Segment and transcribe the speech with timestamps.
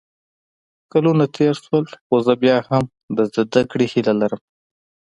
[0.91, 2.83] کلونه تېر شول خو زه بیا هم
[3.17, 4.41] د زده کړې هیله لرم